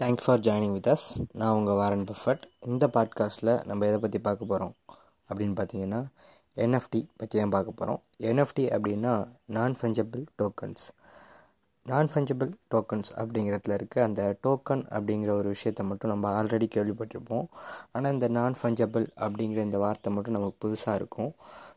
Thanks 0.00 0.26
for 0.26 0.42
joining 0.44 0.74
with 0.76 0.88
us 0.92 1.06
நான் 1.40 1.54
உங்கள் 1.56 1.78
Warren 1.78 2.04
Buffett. 2.10 2.44
இந்த 2.68 2.84
பாட்காஸ்ட்டில் 2.94 3.50
நம்ம 3.68 3.86
எதை 3.88 3.98
பற்றி 4.04 4.18
பார்க்க 4.26 4.48
போகிறோம் 4.52 4.72
அப்படின்னு 5.28 5.54
பார்த்தீங்கன்னா 5.58 6.00
என்எஃப்டி 6.64 7.00
பற்றி 7.20 7.36
தான் 7.40 7.52
பார்க்க 7.54 7.78
போகிறோம் 7.80 8.00
என்எஃப்டி 8.30 8.64
அப்படின்னா 8.76 9.12
non 9.56 9.74
fungible 9.80 10.22
tokens 10.42 10.84
non 11.86 12.10
fungible 12.12 12.50
tokens 12.74 13.10
அப்படிங்கிறதுல 13.20 13.76
இருக்க 13.80 14.02
அந்த 14.06 14.22
டோக்கன் 14.46 14.84
அப்படிங்கிற 14.96 15.30
ஒரு 15.40 15.48
விஷயத்தை 15.54 15.84
மட்டும் 15.90 16.12
நம்ம 16.12 16.32
ஆல்ரெடி 16.38 16.66
கேள்விப்பட்டிருப்போம். 16.76 17.46
ஆனால் 17.92 18.12
இந்த 18.12 18.28
நான் 18.38 18.58
ஃபஞ்சபிள் 18.62 19.06
அப்படிங்கிற 19.26 19.62
இந்த 19.68 19.78
வார்த்தை 19.84 20.12
மட்டும் 20.12 20.36
நமக்கு 20.38 20.58
புதுசாக 20.64 20.98
இருக்கும். 21.00 21.32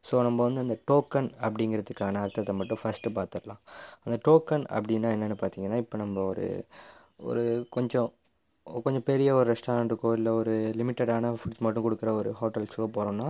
ஸோ 0.09 0.21
நம்ம 0.21 0.39
வந்து 0.43 0.63
அந்த 0.65 0.77
டோக்கன் 0.91 1.29
அப்படிங்கிறதுக்கான 1.47 2.21
அர்த்தத்தை 2.25 2.55
மட்டும் 2.55 2.81
ஃபஸ்ட்டு 2.83 3.15
பார்த்துடலாம். 3.19 3.61
அந்த 4.05 4.17
டோக்கன் 4.29 4.67
அப்படின்னா 4.77 5.11
என்னென்னு 5.17 5.39
பார்த்தீங்கன்னா 5.43 5.79
இப்போ 5.85 5.97
நம்ம 5.97 6.25
ஒரு 6.33 6.47
ஒரு 7.19 7.43
கொஞ்சம் 7.69 8.09
கொஞ்சம் 8.83 9.05
பெரிய 9.09 9.29
ஒரு 9.37 9.45
ரெஸ்டாரண்ட்டுக்கோ 9.51 10.09
இல்லை 10.17 10.31
ஒரு 10.39 10.53
லிமிட்டடான 10.79 11.31
ஃபுட்ஸ் 11.39 11.61
மட்டும் 11.65 11.83
கொடுக்குற 11.85 12.09
ஒரு 12.19 12.29
ஹோட்டல்ஸ்க்கோ 12.39 12.85
போகிறோன்னா 12.97 13.27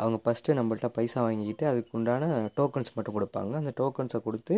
அவங்க 0.00 0.18
ஃபஸ்ட்டு 0.24 0.56
நம்மள்ட்ட 0.58 0.88
பைசா 0.96 1.20
வாங்கிக்கிட்டு 1.26 1.64
அதுக்கு 1.70 1.90
உண்டான 1.98 2.28
டோக்கன்ஸ் 2.58 2.90
மட்டும் 2.96 3.16
கொடுப்பாங்க. 3.16 3.52
அந்த 3.62 3.72
டோக்கன்ஸை 3.80 4.20
கொடுத்து 4.26 4.54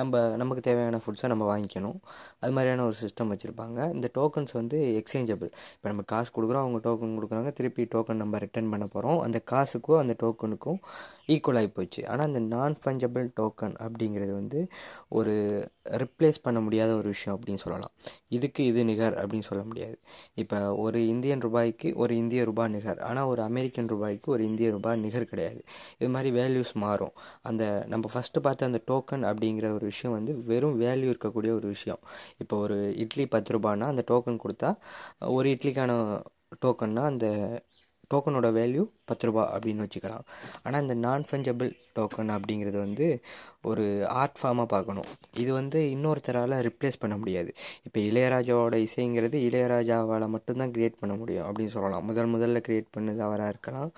நம்ம 0.00 0.20
நமக்கு 0.42 0.62
தேவையான 0.68 1.00
ஃபுட்ஸை 1.04 1.30
நம்ம 1.32 1.46
வாங்கிக்கணும். 1.52 1.98
அது 2.42 2.52
மாதிரியான 2.56 2.84
ஒரு 2.88 2.96
சிஸ்டம் 3.02 3.32
வச்சுருப்பாங்க. 3.34 3.78
இந்த 3.96 4.10
டோக்கன்ஸ் 4.18 4.54
வந்து 4.60 4.78
எக்ஸ்சேஞ்சபிள் 5.00 5.50
இப்போ 5.74 5.88
நம்ம 5.92 6.04
காசு 6.12 6.30
கொடுக்குறோம் 6.36 6.64
அவங்க 6.66 6.80
டோக்கன் 6.88 7.16
கொடுக்குறாங்க 7.18 7.52
திருப்பி 7.60 7.88
டோக்கன் 7.96 8.22
நம்ம 8.24 8.38
ரிட்டர்ன் 8.44 8.70
பண்ண 8.74 8.88
போகிறோம் 8.94 9.18
அந்த 9.26 9.40
காசுக்கும் 9.52 10.00
அந்த 10.02 10.16
டோக்கனுக்கும் 10.24 10.80
ஈக்குவல் 11.34 11.60
ஆகி 11.62 11.72
போச்சு. 11.78 12.00
ஆனால் 12.12 12.28
அந்த 12.30 12.42
நான் 12.54 12.78
ஃபஞ்சபிள் 12.82 13.26
டோக்கன் 13.40 13.76
அப்படிங்கிறது 13.86 14.32
வந்து 14.40 14.60
ஒரு 15.18 15.34
ரிப்ளேஸ் 16.02 16.38
பண்ண 16.46 16.58
முடியாத 16.64 16.90
ஒரு 17.00 17.08
விஷயம் 17.14 17.36
அப்படின்னு 17.36 17.62
சொல்லலாம். 17.64 17.92
இதுக்கு 18.36 18.62
இது 18.70 18.80
நிகர் 18.90 19.16
அப்படின்னு 19.22 19.46
சொல்ல 19.50 19.62
முடியாது. 19.70 19.96
இப்போ 20.42 20.58
ஒரு 20.84 20.98
இந்தியன் 21.14 21.44
ரூபாய்க்கு 21.46 21.88
ஒரு 22.02 22.12
இந்திய 22.22 22.40
ரூபாய் 22.50 22.72
நிகர். 22.76 23.00
ஆனால் 23.08 23.28
ஒரு 23.32 23.42
அமெரிக்கன் 23.50 23.90
ரூபாய்க்கு 23.94 24.28
ஒரு 24.36 24.44
இந்திய 24.50 24.68
ரூபாய் 24.76 25.00
நிகர் 25.06 25.30
கிடையாது. 25.32 25.60
இது 25.98 26.10
மாதிரி 26.16 26.30
வேல்யூஸ் 26.40 26.72
மாறும். 26.84 27.14
அந்த 27.50 27.62
நம்ம 27.92 28.10
ஃபஸ்ட்டு 28.14 28.44
பார்த்த 28.46 28.70
அந்த 28.70 28.82
டோக்கன் 28.92 29.26
அப்படிங்கிற 29.32 29.68
ஒரு 29.78 29.86
விஷயம் 29.92 30.16
வந்து 30.18 30.34
வெறும் 30.50 30.78
வேல்யூ 30.84 31.08
இருக்கக்கூடிய 31.12 31.52
ஒரு 31.60 31.68
விஷயம். 31.74 32.00
இப்போ 32.44 32.56
ஒரு 32.66 32.78
இட்லி 33.04 33.26
பத்து 33.34 33.58
ரூபான்னா 33.58 33.88
அந்த 33.92 34.04
டோக்கன் 34.12 34.42
கொடுத்தா 34.44 34.72
ஒரு 35.36 35.48
இட்லிக்கான 35.56 35.92
டோக்கன்னா 36.64 37.02
அந்த 37.12 37.26
டோக்கனோட 38.12 38.48
வேல்யூ 38.56 38.82
பத்து 39.10 39.26
ரூபா 39.30 39.44
அப்படின்னு 39.54 39.84
வச்சுக்கலாம். 39.86 40.24
ஆனால் 40.64 40.82
இந்த 40.86 40.96
நான் 41.06 41.28
ஃபஞ்சபிள் 41.30 41.70
டோக்கன் 41.98 42.34
அப்படிங்கிறது 42.36 42.78
வந்து 42.86 43.06
ஒரு 43.70 43.84
ஆர்ட் 44.20 44.36
ஃபார்மாக 44.40 44.68
பார்க்கணும். 44.74 45.08
இது 45.42 45.50
வந்து 45.58 45.78
இன்னொருத்தரால் 45.94 46.54
ரிப்ளேஸ் 46.66 47.00
பண்ண 47.02 47.14
முடியாது. 47.22 47.50
இப்போ 47.86 47.98
இளையராஜாவோட 48.10 48.76
இசைங்கிறது 48.86 49.36
இளையராஜாவால் 49.48 50.26
மட்டும்தான் 50.34 50.72
க்ரியேட் 50.76 51.00
பண்ண 51.00 51.14
முடியும் 51.22 51.46
அப்படின்னு 51.48 51.72
சொல்லலாம். 51.76 52.04
முதல் 52.10 52.30
முதல்ல 52.34 52.60
க்ரியேட் 52.66 52.88
பண்ணது 52.96 53.20
அவராக 53.28 53.52
இருக்கலாம். 53.54 53.90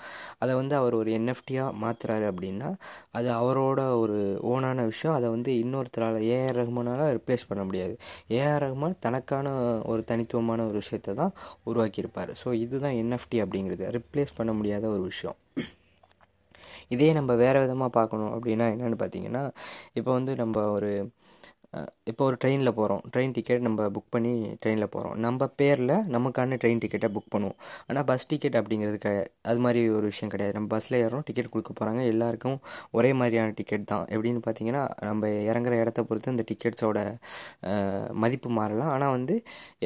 அதை 0.42 0.52
வந்து 0.60 0.74
அவர் 0.80 0.94
ஒரு 1.00 1.10
என்எஃப்டியாக 1.18 1.76
மாற்றுறாரு 1.82 2.26
அப்படின்னா 2.32 2.70
அது 3.18 3.28
அவரோட 3.40 3.80
ஒரு 4.02 4.18
ஓனான 4.52 4.86
விஷயம். 4.92 5.16
அதை 5.18 5.28
வந்து 5.36 5.52
இன்னொருத்தரால் 5.64 6.18
ஏஆர் 6.36 6.58
ரஹ்மானால் 6.60 7.04
ரிப்ளேஸ் 7.18 7.48
பண்ண 7.50 7.64
முடியாது. 7.68 7.94
ஏஆர் 8.38 8.62
ரஹ்மான் 8.66 8.98
தனக்கான 9.06 9.54
ஒரு 9.92 10.02
தனித்துவமான 10.10 10.66
ஒரு 10.70 10.76
விஷயத்தை 10.82 11.14
தான் 11.22 11.32
உருவாக்கியிருப்பார். 11.70 12.32
ஸோ 12.42 12.48
இதுதான் 12.64 12.96
என்எஃப்டி 13.02 13.38
அப்படிங்கிறது. 13.44 13.84
ரிப்ளேஸ் 13.98 14.36
பண்ண 14.40 14.52
முடியாத 14.58 14.84
ஒரு 14.94 15.01
விஷயம். 15.10 15.38
இதே 16.94 17.10
நம்ம 17.18 17.34
வேறு 17.42 17.58
விதமாக 17.64 17.90
பார்க்கணும் 17.98 18.32
அப்படின்னா 18.36 18.66
என்னென்னு 18.74 18.98
பார்த்தீங்கன்னா 19.02 19.44
இப்போ 19.98 20.10
வந்து 20.18 20.32
நம்ம 20.42 20.64
ஒரு 20.76 20.90
இப்போ 22.10 22.22
ஒரு 22.28 22.36
ட்ரெயினில் 22.42 22.70
போகிறோம் 22.78 23.02
ட்ரெயின் 23.12 23.34
டிக்கெட் 23.36 23.62
நம்ம 23.66 23.84
புக் 23.94 24.10
பண்ணி 24.14 24.32
ட்ரெயினில் 24.62 24.90
போகிறோம் 24.94 25.14
நம்ம 25.24 25.46
பேரில் 25.60 25.92
நமக்கான 26.14 26.56
ட்ரெயின் 26.62 26.80
டிக்கெட்டை 26.82 27.08
புக் 27.14 27.30
பண்ணுவோம். 27.34 27.56
ஆனால் 27.88 28.04
பஸ் 28.10 28.26
டிக்கெட் 28.32 28.58
அப்படிங்கிறது 28.60 28.98
க 29.04 29.10
அது 29.50 29.60
மாதிரி 29.64 29.82
ஒரு 29.98 30.06
விஷயம் 30.10 30.32
கிடையாது. 30.34 30.54
நம்ம 30.56 30.68
பஸ்ஸில் 30.74 30.98
ஏறோம் 31.04 31.24
டிக்கெட் 31.28 31.50
கொடுக்க 31.54 31.72
போகிறாங்க 31.78 32.02
எல்லாருக்கும் 32.12 32.58
ஒரே 32.98 33.12
மாதிரியான 33.20 33.54
டிக்கெட் 33.60 33.88
தான். 33.92 34.04
எப்படின்னு 34.14 34.42
பார்த்தீங்கன்னா 34.48 34.82
நம்ம 35.10 35.30
இறங்குற 35.50 35.78
இடத்த 35.84 36.04
பொறுத்து 36.10 36.34
அந்த 36.34 36.46
டிக்கெட்ஸோட 36.50 36.98
மதிப்பு 38.24 38.50
மாறலாம். 38.60 38.92
ஆனால் 38.96 39.14
வந்து 39.16 39.36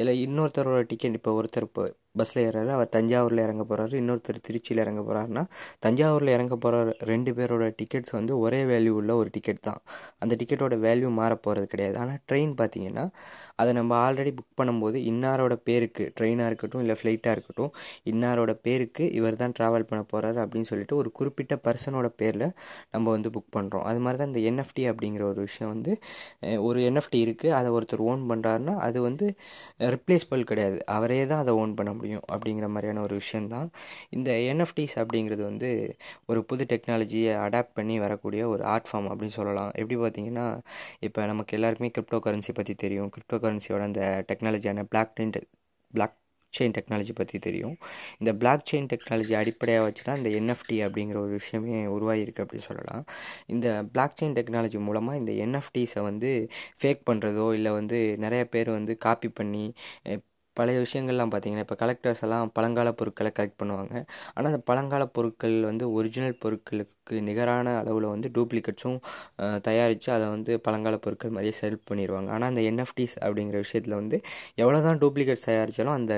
இல்லை 0.01 0.15
இன்னொருத்தரோட 0.25 0.81
டிக்கெட் 0.93 1.17
இப்போ 1.21 1.33
ஒருத்தர் 1.39 1.69
இப்போ 1.69 1.85
பஸ்ஸில் 2.19 2.41
ஏறாரு. 2.47 2.69
அவர் 2.77 2.89
தஞ்சாவூரில் 2.95 3.41
இறங்க 3.45 3.63
போகிறாரு 3.69 3.95
இன்னொருத்தர் 4.01 4.39
திருச்சியில் 4.47 4.81
இறங்க 4.85 5.01
போகிறாருன்னா 5.07 5.43
தஞ்சாவூரில் 5.85 6.31
இறங்க 6.37 6.57
போகிற 6.65 6.95
ரெண்டு 7.11 7.33
பேரோட 7.37 7.65
டிக்கெட்ஸ் 7.81 8.13
வந்து 8.17 8.33
ஒரே 8.45 8.61
வேல்யூ 8.71 8.93
உள்ள 8.99 9.11
ஒரு 9.21 9.31
டிக்கெட் 9.37 9.61
தான். 9.69 9.81
அந்த 10.23 10.33
டிக்கெட்டோட 10.41 10.77
வேல்யூ 10.87 11.11
மாற 11.19 11.33
போகிறது 11.47 11.67
கிடையாது. 11.73 11.97
ஆனால் 12.03 12.19
ட்ரெயின் 12.31 12.53
பார்த்திங்கன்னா 12.61 13.05
அதை 13.61 13.71
நம்ம 13.79 13.93
ஆல்ரெடி 14.05 14.33
புக் 14.39 14.57
பண்ணும்போது 14.61 14.97
இன்னாரோட 15.11 15.53
பேருக்கு 15.69 16.03
ட்ரெயினாக 16.17 16.49
இருக்கட்டும் 16.51 16.81
இல்லை 16.85 16.95
ஃப்ளைட்டாக 16.99 17.35
இருக்கட்டும் 17.37 17.71
இன்னாரோட 18.11 18.51
பேருக்கு 18.67 19.03
இவர் 19.19 19.39
தான் 19.41 19.53
ட்ராவல் 19.59 19.87
பண்ண 19.89 20.01
போகிறாரு 20.13 20.39
அப்படின்னு 20.43 20.69
சொல்லிட்டு 20.71 20.95
ஒரு 21.01 21.09
குறிப்பிட்ட 21.19 21.53
பர்சனோட 21.67 22.07
பேரில் 22.21 22.47
நம்ம 22.93 23.05
வந்து 23.15 23.29
புக் 23.35 23.51
பண்ணுறோம் 23.57 23.85
அது 23.89 23.99
மாதிரி 24.05 24.19
தான் 24.21 24.31
இந்த 24.31 24.41
என்எஃப்டி 24.49 24.83
அப்படிங்கிற 24.91 25.23
ஒரு 25.31 25.39
விஷயம் 25.47 25.71
வந்து 25.73 25.91
ஒரு 26.67 26.79
என்எஃப்டி 26.89 27.19
இருக்குது 27.25 27.53
அதை 27.59 27.69
ஒருத்தர் 27.77 28.03
ஓன் 28.09 28.23
பண்ணுறாருன்னா 28.31 28.75
அது 28.87 28.97
வந்து 29.07 29.25
ரிப்ளேஸ்பிள் 29.95 30.43
கிடையாது. 30.51 30.77
அவரே 30.97 31.19
தான் 31.31 31.41
அதை 31.43 31.53
ஓன் 31.61 31.73
பண்ண 31.79 31.91
முடியும். 31.97 32.06
முடியும் 32.07 32.25
அப்படிங்கிற 32.33 32.67
மாதிரியான 32.73 33.01
ஒரு 33.07 33.15
விஷயந்தான் 33.21 33.69
இந்த 34.09 34.29
என்எஃப்டிஸ் 34.51 34.95
அப்படிங்கிறது 35.01 35.43
வந்து 35.49 35.69
ஒரு 36.25 36.39
புது 36.49 36.65
டெக்னாலஜியை 36.73 37.33
அடாப்ட் 37.45 37.75
பண்ணி 37.79 37.97
வரக்கூடிய 38.05 38.43
ஒரு 38.53 38.63
ஆர்ட் 38.73 38.89
ஃபார்ம் 38.89 39.09
அப்படின்னு 39.11 39.37
சொல்லலாம். 39.39 39.71
எப்படி 39.81 39.97
பார்த்தீங்கன்னா 40.03 40.47
இப்போ 41.07 41.25
நமக்கு 41.31 41.55
எல்லாருக்குமே 41.57 41.91
கிரிப்டோ 41.97 42.19
கரன்சி 42.27 42.53
பற்றி 42.53 42.75
தெரியும். 42.85 43.11
கிரிப்டோ 43.15 43.39
கரன்சியோட 43.45 43.83
அந்த 43.91 44.03
டெக்னாலஜியான 44.31 44.85
பிளாக் 44.93 45.13
பிளாக் 45.93 46.15
செயின் 46.53 46.75
டெக்னாலஜி 46.75 47.13
பற்றி 47.15 47.37
தெரியும். 47.45 47.73
இந்த 48.19 48.31
பிளாக் 48.41 48.63
செயின் 48.69 48.87
டெக்னாலஜி 48.91 49.33
அடிப்படையாக 49.39 49.83
வச்சு 49.87 50.03
தான் 50.07 50.19
இந்த 50.21 50.29
என்எஃப்டி 50.39 50.77
அப்படிங்கிற 50.85 51.17
ஒரு 51.25 51.33
விஷயமே 51.39 51.75
உருவாகியிருக்கு 51.95 52.43
அப்படின்னு 52.43 52.67
சொல்லலாம். 52.69 53.03
இந்த 53.53 53.67
பிளாக் 53.93 54.17
செயின் 54.21 54.37
டெக்னாலஜி 54.39 54.79
மூலமாக 54.87 55.19
இந்த 55.21 55.33
என்எஃப்டிஸை 55.45 56.03
வந்து 56.09 56.31
ஃபேக் 56.81 57.03
பண்ணுறதோ 57.09 57.47
இல்லை 57.57 57.73
வந்து 57.79 57.99
நிறைய 58.25 58.43
பேர் 58.55 58.71
வந்து 58.79 58.95
காப்பி 59.07 59.29
பண்ணி 59.41 59.65
பழைய 60.59 60.77
விஷயங்கள்லாம் 60.85 61.31
பார்த்திங்கன்னா 61.33 61.65
இப்போ 61.65 61.77
கலெக்டர்ஸ் 61.83 62.23
எல்லாம் 62.25 62.51
பழங்கால 62.57 62.91
பொருட்களை 62.99 63.31
கலெக்ட் 63.39 63.59
பண்ணுவாங்க. 63.61 63.93
ஆனால் 64.35 64.49
அந்த 64.51 64.61
பழங்கால 64.69 65.03
பொருட்கள் 65.17 65.55
வந்து 65.69 65.85
ஒரிஜினல் 65.97 66.37
பொருட்களுக்கு 66.43 67.15
நிகரான 67.29 67.75
அளவில் 67.81 68.07
வந்து 68.15 68.29
டூப்ளிகேட்ஸும் 68.37 68.99
தயாரித்து 69.69 70.09
அதை 70.17 70.27
வந்து 70.35 70.53
பழங்கால 70.67 70.97
பொருட்கள் 71.05 71.35
மாதிரியே 71.37 71.55
செல் 71.61 71.79
பண்ணிடுவாங்க 71.91 72.31
ஆனால் 72.37 72.49
அந்த 72.53 72.63
என்எஃப்டிஸ் 72.71 73.17
அப்படிங்கிற 73.25 73.59
விஷயத்தில் 73.65 73.99
வந்து 74.01 74.19
எவ்வளோ 74.63 74.81
தான் 74.87 75.01
டூப்ளிகேட்ஸ் 75.03 75.47
தயாரித்தாலும் 75.49 75.97
அந்த 75.99 76.15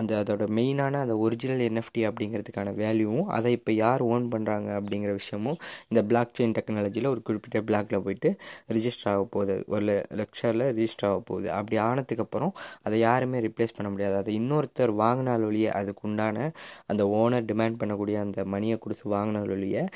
அந்த 0.00 0.12
அதோட 0.22 0.44
மெயினான 0.58 1.00
அந்த 1.04 1.14
ஒரிஜினல் 1.24 1.62
என்எஃப்டி 1.68 2.02
அப்படிங்கிறதுக்கான 2.08 2.74
வேல்யூவும் 2.80 3.28
அதை 3.36 3.50
இப்போ 3.58 3.72
யார் 3.82 4.02
ஓன் 4.12 4.24
பண்ணுறாங்க 4.34 4.68
அப்படிங்கிற 4.78 5.12
விஷயமும் 5.20 5.58
இந்த 5.90 6.00
பிளாக் 6.10 6.34
செயின் 6.38 6.54
டெக்னாலஜியில் 6.58 7.08
ஒரு 7.12 7.20
குறிப்பிட்ட 7.28 7.60
பிளாக்ல 7.68 7.98
போயிட்டு 8.06 8.30
ரிஜிஸ்டர் 8.76 9.10
ஆக 9.12 9.22
போகுது. 9.36 9.56
ஒரு 9.74 9.84
லெக்சரில் 10.20 10.66
ரிஜிஸ்டர் 10.78 11.08
ஆக 11.10 11.20
போகுது. 11.30 11.48
அப்படி 11.58 11.76
ஆனதுக்கப்புறம் 11.88 12.52
அதை 12.86 12.96
யாருமே 13.06 13.40
ரிப்ளேஸ் 13.46 13.76
பண்ண 13.78 13.88
முடியாது. 13.94 14.16
அதை 14.22 14.32
இன்னொருத்தர் 14.40 14.92
வாங்கினால் 15.02 15.46
ஒழிய 15.50 15.68
அதுக்கு 15.80 16.04
உண்டான 16.08 16.48
அந்த 16.92 17.02
ஓனர் 17.20 17.46
டிமாண்ட் 17.50 17.78
பண்ணக்கூடிய 17.82 18.16
அந்த 18.26 18.44
மணியை 18.54 18.78
கொடுத்து 18.84 19.04
வாங்கினால் 19.16 19.52
ஒழிய 19.56 19.86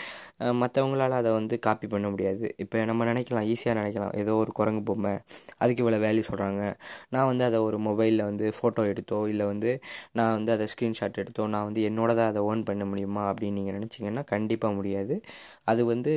மற்றவங்களால் 0.63 1.19
அதை 1.21 1.31
வந்து 1.39 1.55
காப்பி 1.69 1.87
பண்ண 1.95 2.07
முடியாது. 2.15 2.45
இப்போ 2.65 2.85
நம்ம 2.91 3.05
நினைக்கலாம் 3.11 3.47
ஈஸியாக 3.53 3.77
நினைக்கலாம். 3.81 4.15
ஏதோ 4.23 4.33
ஒரு 4.43 4.53
குரங்கு 4.61 4.83
பொம்மை 4.91 5.15
அதுக்கு 5.63 5.83
இவ்வளோ 5.85 6.01
வேல்யூ 6.07 6.25
சொல்கிறாங்க 6.31 6.63
நான் 7.15 7.29
வந்து 7.31 7.45
அதை 7.49 7.59
ஒரு 7.69 7.79
மொபைலில் 7.89 8.25
வந்து 8.31 8.47
ஃபோட்டோ 8.59 8.83
எடுத்தோ 8.93 9.19
இல்லை 9.33 9.47
வந்து 9.53 9.71
நான் 10.13 10.33
வந்து 10.33 10.53
அதை 10.53 10.67
ஸ்க்ரீன்ஷாட் 10.75 11.21
எடுத்தோ 11.23 11.47
நான் 11.47 11.67
வந்து 11.69 11.83
என்னோட 11.91 12.11
தான் 12.15 12.31
அதை 12.33 12.43
ஓன் 12.43 12.63
பண்ண 12.63 12.85
முடியுமா 12.85 13.25
அப்படின்னு 13.33 13.59
நீங்கள் 13.61 13.79
நினச்சிங்கன்னா 13.79 14.25
கண்டிப்பாக 14.25 14.75
முடியாது. 14.75 15.17
அது 15.65 15.85
வந்து 15.85 16.13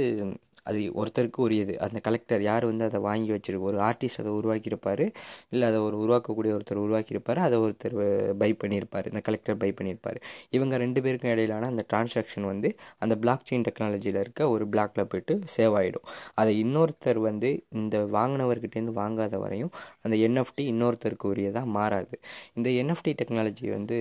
அது 0.63 0.79
ஒருத்தருக்கு 1.01 1.39
உரியது. 1.45 1.73
அந்த 1.85 1.99
கலெக்டர் 2.07 2.41
யார் 2.41 2.65
வந்து 2.65 2.85
அதை 2.89 2.99
வாங்கி 3.07 3.31
வச்சிருக்கு 3.31 3.69
ஒரு 3.71 3.79
ஆர்டிஸ்ட் 3.89 4.21
அதை 4.23 4.31
உருவாக்கியிருப்பார் 4.39 5.05
இல்லை 5.49 5.65
அதை 5.69 5.79
ஒரு 5.79 5.97
உருவாக்கக்கூடிய 6.03 6.51
ஒருத்தர் 6.57 6.81
உருவாக்கியிருப்பார் 6.85 7.41
அதை 7.47 7.59
ஒருத்தர் 7.59 7.97
பை 8.41 8.51
பண்ணியிருப்பார் 8.63 9.09
இந்த 9.11 9.21
கலெக்டர் 9.27 9.59
பை 9.63 9.71
பண்ணியிருப்பார். 9.81 10.19
இவங்க 10.49 10.77
ரெண்டு 10.77 11.01
பேருக்கும் 11.01 11.31
இடையிலான 11.31 11.67
அந்த 11.67 11.85
டிரான்சாக்ஷன் 11.93 12.47
வந்து 12.51 12.71
அந்த 12.99 13.15
பிளாக் 13.15 13.45
செயின் 13.49 13.65
டெக்னாலஜியில் 13.69 14.19
இருக்க 14.23 14.49
ஒரு 14.49 14.65
பிளாக்ல 14.71 15.03
போய்ட்டு 15.03 15.35
சேவ் 15.57 15.75
ஆகிடும் 15.79 16.07
அதை 16.33 16.53
இன்னொருத்தர் 16.63 17.19
வந்து 17.29 17.51
இந்த 17.81 17.97
வாங்கினவர்கிட்டேருந்து 18.15 18.95
வாங்காத 19.01 19.39
வரையும் 19.39 19.71
அந்த 20.01 20.15
என்எஃப்டி 20.27 20.63
இன்னொருத்தருக்கு 20.73 21.31
உரியதாக 21.33 21.67
மாறாது. 21.77 22.15
இந்த 22.53 22.69
என்எஃப்டி 22.69 23.11
டெக்னாலஜி 23.21 23.67
வந்து 23.77 23.97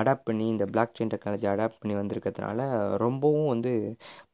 அடாப்ட் 0.00 0.26
பண்ணி 0.28 0.46
இந்த 0.48 0.64
பிளாக் 0.64 0.94
செயின் 0.98 1.10
டெக்னாலஜி 1.12 1.46
அடாப்ட் 1.52 1.80
பண்ணி 1.80 1.94
வந்திருக்கிறதுனால 1.98 2.60
ரொம்பவும் 3.04 3.48
வந்து 3.48 3.72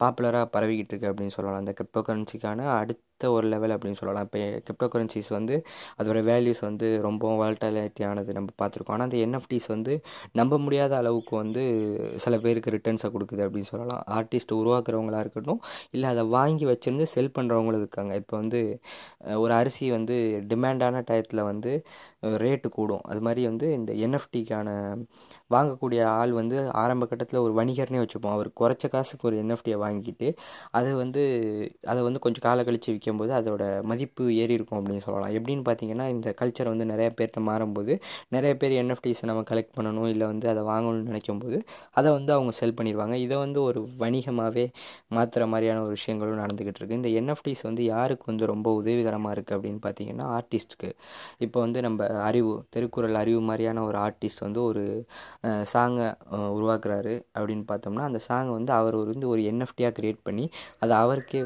பாப்புலராக 0.02 0.46
பரவிக்கிட்டு 0.54 0.94
இருக்க 0.94 1.10
அப்படின்னு 1.12 1.34
சொல்லலாம். 1.36 1.58
அந்த 1.58 1.74
கிரிப்டோ 1.80 2.02
கரன்சிக்கான 2.08 2.68
அடுத்த 2.70 3.11
அடுத்த 3.22 3.36
ஒரு 3.38 3.46
லெவல் 3.52 3.72
அப்படின்னு 3.74 3.98
சொல்லலாம். 3.98 4.24
இப்போ 4.26 4.38
கிரிப்டோ 4.66 4.86
கரன்சிஸ் 4.92 5.28
வந்து 5.36 5.54
அதோட 6.00 6.18
வேல்யூஸ் 6.28 6.60
வந்து 6.68 6.86
ரொம்ப 7.06 7.24
வால்டாலிட்டியானது 7.40 8.30
நம்ம 8.36 8.48
பார்த்துருக்கோம். 8.60 8.94
ஆனால் 8.96 9.06
அந்த 9.08 9.18
என்எஃப்டிஸ் 9.24 9.66
வந்து 9.74 9.92
நம்ப 10.38 10.58
முடியாத 10.64 10.92
அளவுக்கு 11.00 11.34
வந்து 11.42 11.62
சில 12.24 12.36
பேருக்கு 12.44 12.72
ரிட்டர்ன்ஸை 12.76 13.08
கொடுக்குது 13.16 13.42
அப்படின்னு 13.46 13.70
சொல்லலாம். 13.72 14.02
ஆர்டிஸ்ட் 14.18 14.54
உருவாக்குறவங்களா 14.60 15.20
இருக்கட்டும் 15.24 15.60
இல்லை 15.96 16.08
அதை 16.14 16.24
வாங்கி 16.36 16.66
வச்சுருந்து 16.72 17.06
செல் 17.14 17.34
பண்ணுறவங்களும் 17.36 17.82
இருக்காங்க. 17.84 18.12
இப்போ 18.22 18.34
வந்து 18.42 18.62
ஒரு 19.44 19.54
அரிசி 19.60 19.86
வந்து 19.96 20.16
டிமாண்டான 20.52 21.04
டயத்தில் 21.10 21.42
வந்து 21.50 21.72
ரேட்டு 22.44 22.70
கூடும். 22.78 23.04
அது 23.12 23.22
மாதிரி 23.28 23.44
வந்து 23.50 23.68
இந்த 23.78 23.92
என்எஃப்டிக்கான 24.06 24.68
வாங்கக்கூடிய 25.56 26.02
ஆள் 26.18 26.34
வந்து 26.40 26.58
ஆரம்ப 26.82 27.04
கட்டத்தில் 27.12 27.42
ஒரு 27.46 27.54
வணிகர்னே 27.60 28.02
வச்சுப்போம். 28.04 28.34
அவர் 28.38 28.50
குறைச்ச 28.62 28.84
காசுக்கு 28.96 29.28
ஒரு 29.30 29.38
என்எஃப்டியை 29.44 29.78
வாங்கிட்டு 29.86 30.28
அதை 30.78 30.90
வந்து 31.02 31.22
அதை 31.92 32.00
வந்து 32.08 32.20
கொஞ்சம் 32.24 32.44
கால 32.48 32.60
கழித்து 32.66 32.90
வைக்கும்போது 33.12 33.32
அதோட 33.40 33.64
மதிப்பு 33.90 34.22
ஏறி 34.42 34.54
இருக்கும் 34.58 34.78
அப்படின்னு 34.78 35.02
சொல்லலாம். 35.06 35.32
எப்படின்னு 35.38 35.64
பார்த்தீங்கன்னா 35.68 36.06
இந்த 36.14 36.28
கல்ச்சர் 36.40 36.70
வந்து 36.72 36.84
நிறைய 36.92 37.08
பேர்கிட்ட 37.18 37.40
மாறும்போது 37.48 37.92
நிறைய 38.34 38.52
பேர் 38.60 38.74
என்எஃப்டிஸை 38.82 39.26
நம்ம 39.30 39.42
கலெக்ட் 39.50 39.74
பண்ணணும் 39.78 40.08
இல்லை 40.12 40.26
வந்து 40.32 40.46
அதை 40.52 40.62
வாங்கணும்னு 40.70 41.06
நினைக்கும் 41.10 41.40
போது 41.42 41.58
அதை 41.98 42.08
வந்து 42.18 42.32
அவங்க 42.36 42.52
செல் 42.60 42.76
பண்ணிடுவாங்க. 42.78 43.16
இதை 43.26 43.36
வந்து 43.44 43.58
ஒரு 43.68 43.80
வணிகமாகவே 44.02 44.64
மாற்றுற 45.16 45.46
மாதிரியான 45.52 45.82
ஒரு 45.86 45.94
விஷயங்களும் 45.98 46.40
நடந்துக்கிட்டு 46.42 46.80
இருக்குது 46.80 46.98
இந்த 47.00 47.10
என்எஃப்டிஸ் 47.20 47.62
வந்து 47.68 47.82
யாருக்கு 47.92 48.26
வந்து 48.32 48.46
ரொம்ப 48.52 48.68
உதவிகரமாக 48.80 49.34
இருக்குது 49.36 49.56
அப்படின்னு 49.58 49.82
பார்த்தீங்கன்னா 49.86 50.26
ஆர்டிஸ்ட்டுக்கு 50.38 50.90
இப்போ 51.46 51.58
வந்து 51.66 51.78
நம்ம 51.88 52.00
அறிவு 52.28 52.54
திருக்குறள் 52.76 53.20
அறிவு 53.22 53.40
மாதிரியான 53.50 53.84
ஒரு 53.88 53.98
ஆர்டிஸ்ட் 54.06 54.44
வந்து 54.46 54.62
ஒரு 54.70 54.84
சாங்கை 55.74 56.08
உருவாக்குறாரு 56.56 57.14
அப்படின்னு 57.38 57.66
பார்த்தோம்னா 57.72 58.06
அந்த 58.10 58.22
சாங்கை 58.28 58.52
வந்து 58.58 58.72
அவர் 58.80 58.98
வந்து 59.12 59.26
ஒரு 59.34 59.42
என்எஃப்டியாக 59.52 59.94
க்ரியேட் 59.98 60.22
பண்ணி 60.28 60.46
அதை 60.82 60.94
அவருக்கே 61.04 61.42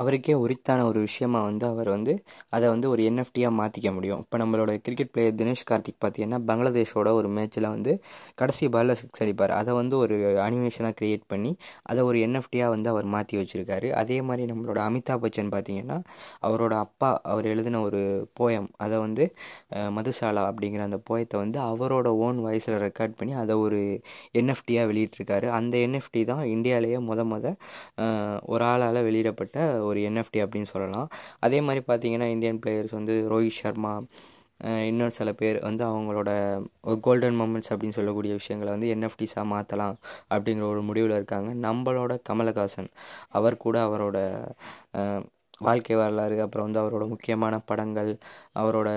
அவருக்கே 0.00 0.34
உரித்தான 0.42 0.84
ஒரு 0.90 0.98
விஷயமாக 1.06 1.44
வந்து 1.48 1.64
அவர் 1.72 1.88
வந்து 1.94 2.12
அதை 2.56 2.66
வந்து 2.72 2.86
ஒரு 2.92 3.02
என்எஃப்டியாக 3.10 3.52
மாற்றிக்க 3.60 3.88
முடியும். 3.96 4.20
இப்போ 4.24 4.36
நம்மளோட 4.42 4.72
கிரிக்கெட் 4.84 5.10
பிளேயர் 5.14 5.36
தினேஷ் 5.40 5.64
கார்த்திக் 5.70 5.98
பார்த்தீங்கன்னா 6.04 6.38
பங்களாதேஷோட 6.48 7.08
ஒரு 7.18 7.28
மேட்ச்சில் 7.36 7.68
வந்து 7.74 7.92
கடைசி 8.40 8.66
பாலில் 8.74 8.98
சிக்ஸ் 9.00 9.22
அடிப்பார். 9.24 9.54
அதை 9.60 9.72
வந்து 9.80 9.96
ஒரு 10.02 10.16
அனிமேஷனாக 10.46 10.94
க்ரியேட் 11.00 11.24
பண்ணி 11.32 11.52
அதை 11.90 12.00
ஒரு 12.10 12.18
என்எஃப்டியாக 12.26 12.74
வந்து 12.74 12.88
அவர் 12.92 13.08
மாற்றி 13.14 13.36
வச்சுருக்காரு. 13.40 13.90
அதே 14.02 14.18
மாதிரி 14.28 14.44
நம்மளோட 14.52 14.78
அமிதாப் 14.88 15.22
பச்சன் 15.24 15.52
பார்த்திங்கன்னா 15.54 15.98
அவரோட 16.48 16.74
அப்பா 16.86 17.10
அவர் 17.32 17.48
எழுதின 17.52 17.82
ஒரு 17.88 18.00
போயம் 18.40 18.68
அதை 18.84 18.96
வந்து 19.06 19.26
மதுசாலா 19.98 20.44
அப்படிங்கிற 20.50 20.82
அந்த 20.88 21.00
போயத்தை 21.10 21.36
வந்து 21.44 21.58
அவரோட 21.70 22.08
ஓன் 22.26 22.40
வாய்ஸில் 22.46 22.78
ரெக்கார்ட் 22.86 23.18
பண்ணி 23.20 23.34
அதை 23.42 23.54
ஒரு 23.66 23.80
என்எஃப்டியாக 24.40 24.88
வெளியிட்டிருக்காரு. 24.90 25.46
அந்த 25.58 25.74
என்எஃப்டி 25.86 26.22
தான் 26.32 26.44
இந்தியாவிலேயே 26.54 26.98
முத 27.10 27.20
முத 27.32 27.46
ஒரு 28.52 28.64
ஆளால் 28.72 29.00
வெளியிடப்பட்ட 29.08 29.58
ஒரு 29.90 30.00
என்எஃப்டி 30.10 30.40
அப்படின்னு 30.44 30.72
சொல்லலாம். 30.74 31.08
அதே 31.40 31.60
மாதிரி 31.60 31.82
பார்த்தீங்கன்னா 31.88 32.28
இந்தியன் 32.36 32.60
பிளேயர்ஸ் 32.66 32.96
வந்து 32.98 33.16
ரோஹித் 33.32 33.58
சர்மா 33.62 33.94
இன்னொரு 34.62 34.86
இன்னும் 34.86 35.14
சில 35.18 35.30
பேர் 35.32 35.58
வந்து 35.62 35.82
அவங்களோட 35.90 36.30
ஒரு 36.82 36.96
கோல்டன் 37.00 37.38
மூமெண்ட்ஸ் 37.40 37.70
அப்படின்னு 37.74 37.96
சொல்லக்கூடிய 37.98 38.32
விஷயங்களை 38.34 38.72
வந்து 38.74 38.90
என்எஃப்டிஸாக 38.94 39.44
மாற்றலாம் 39.52 39.96
அப்படிங்கிற 40.34 40.66
ஒரு 40.72 40.82
முடிவில் 40.88 41.14
இருக்காங்க. 41.18 41.50
நம்மளோட 41.68 42.12
கமலஹாசன் 42.28 42.90
அவர் 43.28 43.56
கூட 43.64 43.76
அவரோட 43.86 44.18
வாழ்க்கை 45.60 45.96
வரலாறு 45.96 46.36
அப்புறம் 46.40 46.66
வந்து 46.70 46.82
அவரோட 46.82 47.06
முக்கியமான 47.08 47.54
படங்கள் 47.70 48.12
அவரோட 48.58 48.88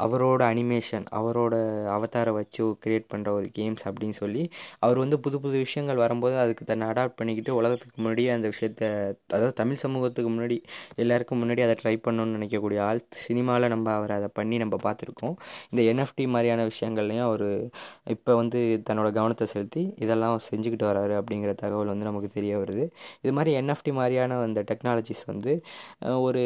அவரோட 0.00 0.42
அனிமேஷன் 0.52 1.06
அவரோட 1.18 1.54
அவதாரை 1.96 2.32
வச்சு 2.32 2.64
க்ரியேட் 2.84 3.06
பண்ணுற 3.12 3.28
ஒரு 3.30 3.48
கேம்ஸ் 3.58 3.84
அப்படின்னு 3.88 4.16
சொல்லி 4.20 4.42
அவர் 4.80 4.98
வந்து 4.98 5.16
புது 5.20 5.38
புது 5.40 5.56
விஷயங்கள் 5.58 6.02
வரும்போது 6.04 6.36
அதுக்கு 6.42 6.64
தன்னை 6.64 6.86
அடாப்ட் 6.90 7.16
பண்ணிக்கிட்டு 7.20 7.54
உலகத்துக்கு 7.54 7.96
முன்னாடி 8.00 8.24
அந்த 8.34 8.48
விஷயத்த 8.52 8.82
அதாவது 9.34 9.54
தமிழ் 9.54 9.80
சமூகத்துக்கு 9.82 10.30
முன்னாடி 10.30 10.56
எல்லாருக்கும் 10.96 11.40
முன்னாடி 11.42 11.62
அதை 11.66 11.76
ட்ரை 11.82 11.94
பண்ணணும்னு 12.06 12.36
நினைக்கக்கூடிய 12.38 12.80
ஆள் 12.88 13.00
சினிமாவில் 13.24 13.68
நம்ம 13.68 13.86
அவரை 13.94 14.14
அதை 14.20 14.28
பண்ணி 14.38 14.56
நம்ம 14.58 14.76
பார்த்துருக்கோம். 14.86 15.36
இந்த 15.72 15.80
என்எஃப்டி 15.92 16.24
மாதிரியான 16.34 16.64
விஷயங்கள்லையும் 16.70 17.26
அவர் 17.28 17.46
இப்போ 18.14 18.32
வந்து 18.34 18.58
தன்னோட 18.88 19.08
கவனத்தை 19.18 19.46
செலுத்தி 19.54 19.82
இதெல்லாம் 20.04 20.36
செஞ்சுக்கிட்டு 20.50 20.86
வராரு 20.90 21.14
அப்படிங்கிற 21.20 21.52
தகவல் 21.62 21.92
வந்து 21.92 22.08
நமக்கு 22.10 22.30
தெரிய 22.38 22.52
வருது. 22.62 22.84
இது 23.24 23.32
மாதிரி 23.38 23.52
என்எஃப்டி 23.60 23.92
மாதிரியான 24.00 24.38
அந்த 24.48 24.60
டெக்னாலஜிஸ் 24.70 25.24
வந்து 25.32 25.52
ஒரு 26.26 26.42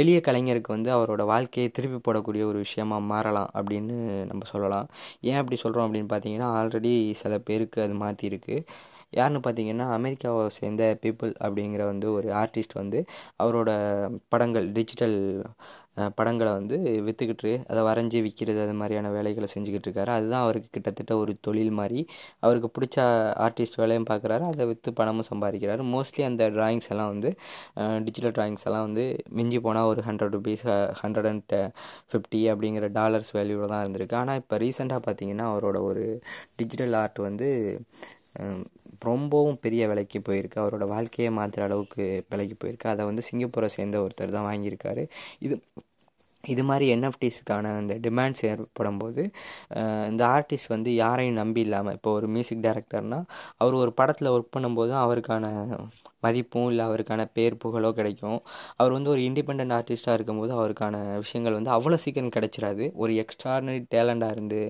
எளிய 0.00 0.18
கலைஞருக்கு 0.28 0.70
வந்து 0.76 0.90
அவரோட 0.96 1.22
வாழ்க்கையை 1.32 1.68
திருப்பி 1.76 1.98
போடக்கூடிய 2.06 2.42
ஒரு 2.50 2.58
விஷயமா 2.66 2.95
மாறலாம் 3.02 3.50
அப்படின்னு 3.54 3.96
நம்ம 4.26 4.44
சொல்லலாம். 4.44 4.88
ஏன் 5.20 5.36
அப்படி 5.36 5.56
சொல்கிறோம் 5.56 5.94
அப்படின்னு 5.94 6.08
பார்த்தீங்கன்னா 6.08 6.48
ஆல்ரெடி 6.56 7.12
சில 7.12 7.38
பேருக்கு 7.38 7.82
அது 7.82 7.94
மாற்றிருக்கு 7.94 8.66
யாருன்னு 9.12 9.40
பார்த்தீங்கன்னா 9.46 9.86
அமெரிக்காவை 9.98 10.42
சேர்ந்த 10.58 10.84
பீப்புள் 11.04 11.32
அப்படிங்கிற 11.44 11.82
வந்து 11.92 12.06
ஒரு 12.18 12.28
ஆர்டிஸ்ட் 12.42 12.74
வந்து 12.82 13.00
அவரோட 13.42 13.70
படங்கள் 14.34 14.66
டிஜிட்டல் 14.78 15.18
படங்களை 16.18 16.50
வந்து 16.58 16.76
விற்றுக்கிட்டு 17.06 17.50
அதை 17.70 17.82
வரைஞ்சி 17.88 18.18
விற்கிறது 18.24 18.60
அது 18.64 18.74
மாதிரியான 18.80 19.10
வேலைகளை 19.16 19.48
செஞ்சுக்கிட்டு 19.52 19.88
இருக்காரு. 19.88 20.10
அதுதான் 20.16 20.42
அவருக்கு 20.46 20.68
கிட்டத்தட்ட 20.76 21.12
ஒரு 21.22 21.32
தொழில் 21.46 21.72
மாதிரி. 21.78 22.00
அவருக்கு 22.44 22.68
பிடிச்ச 22.76 22.96
ஆர்டிஸ்ட் 23.44 23.78
வேலையும் 23.82 24.08
பார்க்குறாரு. 24.10 24.44
அதை 24.52 24.66
விற்று 24.70 24.92
பணமும் 25.00 25.28
சம்பாதிக்கிறாரு. 25.30 25.84
மோஸ்ட்லி 25.94 26.24
அந்த 26.28 26.44
டிராயிங்ஸ் 26.56 26.90
எல்லாம் 26.94 27.10
வந்து 27.14 27.30
டிஜிட்டல் 28.08 28.34
டிராயிங்ஸ் 28.38 28.66
எல்லாம் 28.68 28.86
வந்து 28.88 29.06
மிஞ்சி 29.38 29.60
போனால் 29.66 29.88
ஒரு 29.92 30.02
hundred 30.08 30.34
rupees 30.36 30.64
hundred 31.02 31.30
and 31.32 31.56
fifty 32.10 32.42
அப்படிங்கிற 32.54 32.88
டாலர்ஸ் 33.00 33.32
வேல்யூவில் 33.38 33.72
தான் 33.74 33.82
இருந்திருக்கு. 33.86 34.18
ஆனால் 34.22 34.40
இப்போ 34.42 34.56
ரீசெண்டாக 34.64 35.02
பார்த்தீங்கன்னா 35.08 35.48
அவரோட 35.54 35.80
ஒரு 35.90 36.04
டிஜிட்டல் 36.60 36.96
ஆர்ட் 37.02 37.20
வந்து 37.28 37.50
ரொம்பவும் 39.00 39.58
பெரிய 39.60 39.82
விலைக்கு 39.88 40.18
போயிருக்கு. 40.18 40.56
அவரோட 40.56 40.84
வாழ்க்கையை 40.86 41.30
மாற்றுற 41.36 41.60
அளவுக்கு 41.60 42.24
விலைக்கு 42.30 42.56
போயிருக்கு. 42.62 42.86
அதை 42.86 43.04
வந்து 43.04 43.22
சிங்கப்பூரை 43.30 43.66
சேர்ந்த 43.66 43.98
ஒருத்தர் 44.00 44.36
தான் 44.36 44.48
வாங்கியிருக்காரு. 44.50 45.04
இது 45.38 45.54
இது 46.44 46.62
மாதிரி 46.64 46.86
என்எஃப்டிஸ்க்கான 46.94 47.70
அந்த 47.78 47.94
டிமாண்ட்ஸ் 48.04 48.42
ஏற்படும் 48.48 48.98
போது 48.98 49.22
இந்த 50.10 50.22
ஆர்டிஸ்ட் 50.36 50.70
வந்து 50.74 50.90
யாரையும் 50.94 51.38
நம்பி 51.40 51.60
இல்லாமல் 51.66 51.94
இப்போ 51.94 52.10
ஒரு 52.18 52.26
மியூசிக் 52.34 52.62
டைரக்டர்னால் 52.66 53.24
அவர் 53.58 53.74
ஒரு 53.74 53.92
படத்தில் 54.00 54.30
ஒர்க் 54.34 54.52
பண்ணும்போது 54.56 54.92
அவருக்கான 55.04 55.44
மதிப்பும் 56.26 56.68
இல்லை 56.70 56.84
அவருக்கான 56.88 57.24
பேர் 57.32 57.56
புகழோ 57.64 57.90
கிடைக்கும். 57.98 58.38
அவர் 58.76 58.94
வந்து 58.96 59.10
ஒரு 59.14 59.20
இண்டிபெண்ட் 59.28 59.74
ஆர்டிஸ்ட்டாக 59.78 60.16
இருக்கும்போது 60.18 60.52
அவருக்கான 60.58 60.94
விஷயங்கள் 61.16 61.56
வந்து 61.58 61.72
அவ்வளோ 61.76 61.98
சீக்கிரம் 62.04 62.32
கிடைச்சிடாது 62.36 62.86
ஒரு 63.02 63.12
எக்ஸ்ட்ரானரி 63.22 63.80
டேலண்டாக 63.94 64.34
இருந்து 64.36 64.60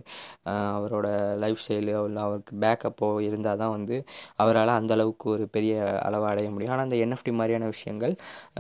அவரோட 0.77 1.07
லைஃப் 1.45 1.63
ஸ்டைலு 1.65 1.95
இல்லை 2.09 2.23
அவருக்கு 2.27 2.55
பேக்கப்போ 2.65 3.09
இருந்தால் 3.29 3.61
தான் 3.63 3.75
வந்து 3.77 3.99
அவரால் 4.37 4.75
அந்த 4.79 4.93
அளவுக்கு 4.99 5.27
ஒரு 5.35 5.47
பெரிய 5.57 5.75
அளவை 6.07 6.27
அடைய 6.33 6.49
முடியும். 6.51 6.73
ஆனால் 6.75 6.87
அந்த 6.89 6.99
என்எஃப்டி 7.07 7.33
மாதிரியான 7.41 7.69
விஷயங்கள் 7.75 8.15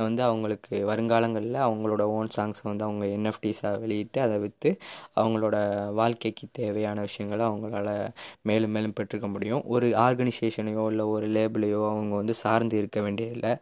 வந்து 0.07 0.23
அவங்களுக்கு 0.29 0.77
வருங்காலங்களில் 0.93 1.61
அவங்களோட 1.69 2.03
ஓன் 2.17 2.33
சாங்ஸை 2.37 2.65
வந்து 2.73 2.87
அவங்க 2.89 3.06
என்எஃப்டிஸாக 3.15 3.81
வெளியிட்டு 3.85 4.19
அதை 4.27 4.37
விற்று 4.45 4.71
அவங்களோட 5.21 5.57
வாழ்க்கைக்கு 6.01 6.47
தேவையான 6.61 7.01
விஷயங்களை 7.09 7.45
அவங்களால 7.51 7.89
மேலும் 8.49 8.75
மேலும் 8.77 8.97
பெற்றுக்க 8.99 9.27
முடியும். 9.35 9.63
ஒரு 9.75 9.87
ஆர்கனைசேஷனையோ 10.07 10.85
இல்லை 10.93 11.05
ஒரு 11.15 11.29
லேபிளையோ 11.37 11.81
அவங்க 11.93 12.15
வந்து 12.21 12.35
சார்ந்து 12.43 12.77
இருக்க 12.83 12.99
வேண்டியதில்லை. 13.07 13.53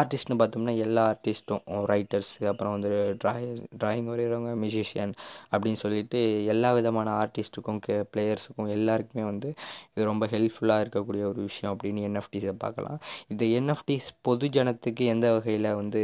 ஆர்டிஸ்ட்னு 0.00 0.38
பார்த்தோம்னா 0.42 0.74
எல்லா 0.86 1.02
ஆர்டிஸ்ட்டும் 1.12 1.62
ரைட்டர்ஸு 1.92 2.44
அப்புறம் 2.52 2.74
வந்து 2.76 2.92
ட்ராய் 3.22 3.46
ட்ராயிங் 3.80 4.08
வரைகிறவங்க 4.12 4.52
மியூசிஷியன் 4.62 5.14
அப்படின்னு 5.52 5.80
சொல்லிட்டு 5.84 6.20
எல்லா 6.54 6.70
விதமான 6.78 7.08
ஆர்டிஸ்ட்டுக்கும் 7.22 7.80
கே 7.86 7.96
பிளேயர்ஸுக்கும் 8.12 8.70
எல்லாருக்குமே 8.76 9.24
வந்து 9.30 9.48
இது 9.94 10.08
ரொம்ப 10.10 10.24
ஹெல்ப்ஃபுல்லாக 10.34 10.84
இருக்கக்கூடிய 10.84 11.22
ஒரு 11.32 11.40
விஷயம் 11.48 11.72
அப்படின்னு 11.74 12.02
என்எஃப்டிஸை 12.08 12.54
பார்க்கலாம். 12.64 12.98
இந்த 13.32 13.44
என்எஃப்டிஸ் 13.58 14.08
பொது 14.26 14.46
ஜனத்துக்கு 14.56 15.04
எந்த 15.14 15.26
வகையில் 15.36 15.68
வந்து 15.80 16.02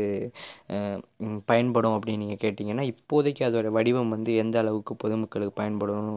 பயன்படும் 1.50 1.94
அப்படின்னு 1.96 2.22
நீங்கள் 2.25 2.42
கேட்டிங்கன்னா 2.44 2.79
இப்போதைக்கு 2.88 3.42
அதோடய 3.44 3.70
வடிவம் 3.70 4.08
வந்து 4.08 4.37
எந்த 4.37 4.58
அளவுக்கு 4.58 4.96
பொதுமக்களுக்கு 4.96 5.54
பயன்படும் 5.54 6.08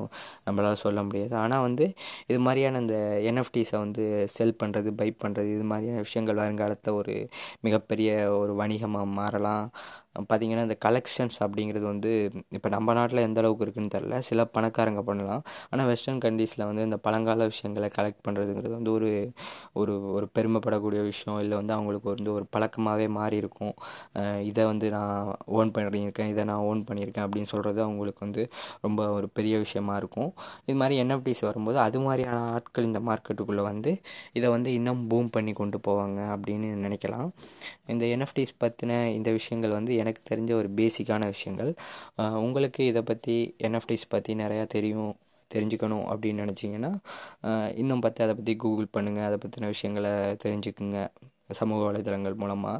நம்மளால் 0.45 0.81
சொல்ல 0.83 1.03
முடியாது. 1.03 1.35
ஆனால் 1.35 1.61
வந்து 1.61 1.85
இது 2.27 2.39
மாதிரியான 2.39 2.79
இந்த 2.79 2.97
என்எஃப்டிஸை 3.31 3.77
வந்து 3.77 4.05
செல் 4.27 4.55
பண்ணுறது 4.63 4.91
பை 4.93 5.09
பண்ணுறது 5.23 5.49
இது 5.55 5.63
மாதிரியான 5.63 5.99
விஷயங்கள் 5.99 6.35
வருங்காலத்தில் 6.35 6.93
ஒரு 6.93 7.15
மிகப்பெரிய 7.61 8.09
ஒரு 8.37 8.55
வணிகமாக 8.55 9.05
மாறலாம். 9.13 9.65
பார்த்திங்கன்னா 10.19 10.63
இந்த 10.67 10.77
கலெக்ஷன்ஸ் 10.85 11.37
அப்படிங்கிறது 11.45 11.85
வந்து 11.91 12.11
இப்போ 12.57 12.69
நம்ம 12.75 12.93
நாட்டில் 12.97 13.23
எந்த 13.27 13.39
அளவுக்கு 13.41 13.65
இருக்குன்னு 13.65 13.93
தெரில 13.95 14.17
சில 14.29 14.43
பணக்காரங்க 14.55 15.01
பண்ணலாம். 15.09 15.41
ஆனால் 15.71 15.87
வெஸ்டர்ன் 15.91 16.21
கண்ட்ரீஸில் 16.25 16.65
வந்து 16.69 16.83
இந்த 16.89 16.97
பழங்கால 17.05 17.47
விஷயங்களை 17.53 17.89
கலெக்ட் 17.97 18.23
பண்ணுறதுங்கிறது 18.27 18.73
வந்து 18.77 18.91
ஒரு 18.97 19.09
ஒரு 19.81 19.93
ஒரு 20.15 20.27
பெருமைப்படக்கூடிய 20.37 21.01
விஷயம். 21.11 21.39
இல்லை 21.43 21.55
வந்து 21.61 21.73
அவங்களுக்கு 21.77 22.09
வந்து 22.15 22.29
ஒரு 22.37 22.45
பழக்கமாகவே 22.55 23.07
மாறி 23.17 23.37
இருக்கும் 23.43 23.73
இதை 24.49 24.65
வந்து 24.71 24.89
நான் 24.95 25.33
ஓன் 25.57 25.73
பண்ணியிருக்கேன் 25.77 26.31
இதை 26.33 26.43
நான் 26.51 26.63
ஓன் 26.69 26.83
பண்ணியிருக்கேன் 26.89 27.25
அப்படின்னு 27.27 27.51
சொல்கிறது 27.53 27.81
அவங்களுக்கு 27.87 28.21
வந்து 28.25 28.43
ரொம்ப 28.85 29.09
ஒரு 29.17 29.27
பெரிய 29.39 29.57
விஷயமா 29.65 29.95
இருக்கும். 30.01 30.31
இது 30.67 30.77
மாதிரி 30.81 30.95
என்எஃப்டிஸ் 31.03 31.43
வரும்போது 31.49 31.77
அது 31.87 31.99
மாதிரியான 32.05 32.39
ஆட்கள் 32.55 32.89
இந்த 32.91 33.01
மார்க்கெட்டுக்குள்ளே 33.09 33.63
வந்து 33.71 33.93
இதை 34.37 34.47
வந்து 34.55 34.69
இன்னும் 34.79 35.01
பூம் 35.11 35.29
பண்ணி 35.35 35.53
கொண்டு 35.61 35.77
போவாங்க 35.87 36.19
அப்படின்னு 36.35 36.69
நினைக்கலாம். 36.85 37.29
இந்த 37.93 38.03
என்எஃப்டிஸ் 38.15 38.53
பற்றின 38.63 38.91
இந்த 39.17 39.29
விஷயங்கள் 39.39 39.77
வந்து 39.79 39.91
எனக்கு 40.03 40.21
தெரிஞ்ச 40.31 40.51
ஒரு 40.53 40.69
பேசிக்கான 40.79 41.25
விஷயங்கள். 41.25 41.71
உங்களுக்கு 42.45 42.81
இதை 42.85 43.03
பற்றி 43.11 43.35
என்எஃப்டிஸ் 43.63 44.11
பற்றி 44.15 44.33
நிறையா 44.35 44.65
தெரியும் 44.67 45.13
தெரிஞ்சுக்கணும் 45.55 46.05
அப்படின்னு 46.11 46.43
நினச்சிங்கன்னா 46.43 46.91
இன்னும் 47.75 47.99
பார்த்து 47.99 48.25
அதை 48.25 48.35
பற்றி 48.35 48.55
கூகுள் 48.55 48.93
பண்ணுங்கள் 48.97 49.27
அதை 49.27 49.37
பற்றின 49.45 49.69
விஷயங்களை 49.75 50.13
தெரிஞ்சுக்குங்க. 50.45 50.99
சமூக 51.51 51.79
வலைதளங்கள் 51.87 52.35
மூலமாக 52.35 52.77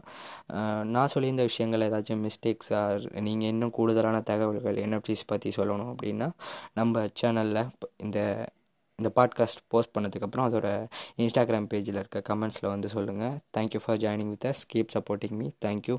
நான் 0.93 1.11
சொல்லியிருந்த 1.13 1.43
விஷயங்கள் 1.43 1.85
ஏதாச்சும் 1.87 2.23
மிஸ்டேக்ஸ் 2.27 2.71
ஆர் 2.73 3.03
நீங்கள் 3.21 3.49
இன்னும் 3.49 3.75
கூடுதலான 3.77 4.21
தகவல்கள் 4.21 4.81
என்எஃப்டிஸ் 4.85 5.23
பற்றி 5.25 5.49
சொல்லணும் 5.57 5.91
அப்படின்னா 5.93 6.29
நம்ம 6.73 7.05
சேனலில் 7.21 7.61
இந்த 7.97 8.19
இந்த 8.99 9.09
பாட்காஸ்ட் 9.15 9.61
போஸ்ட் 9.67 9.93
பண்ணதுக்கப்புறம் 9.95 10.47
அதோட 10.47 10.67
இன்ஸ்டாகிராம் 11.17 11.69
பேஜில் 11.71 11.99
இருக்க 12.01 12.21
கமெண்ட்ஸில் 12.29 12.73
வந்து 12.73 12.89
சொல்லுங்கள் 12.89 13.37
thank you 13.57 13.81
for 13.85 13.97
joining 13.97 14.29
with 14.29 14.45
us 14.45 14.63
keep 14.73 14.93
supporting 14.95 15.37
me 15.39 15.47
thank you 15.65 15.95